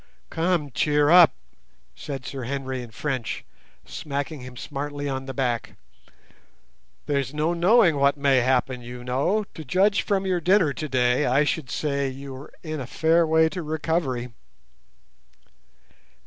"Come, 0.31 0.71
cheer 0.71 1.11
up!" 1.11 1.35
said 1.95 2.25
Sir 2.25 2.45
Henry 2.45 2.81
in 2.81 2.89
French, 2.89 3.45
smacking 3.85 4.41
him 4.41 4.57
smartly 4.57 5.07
on 5.07 5.27
the 5.27 5.31
back. 5.35 5.75
"There's 7.05 7.35
no 7.35 7.53
knowing 7.53 7.97
what 7.97 8.17
may 8.17 8.37
happen, 8.37 8.81
you 8.81 9.03
know. 9.03 9.45
To 9.53 9.63
judge 9.63 10.01
from 10.01 10.25
your 10.25 10.41
dinner 10.41 10.73
today, 10.73 11.27
I 11.27 11.43
should 11.43 11.69
say 11.69 12.09
you 12.09 12.33
were 12.33 12.51
in 12.63 12.79
a 12.81 12.87
fair 12.87 13.27
way 13.27 13.47
to 13.49 13.61
recovery." 13.61 14.31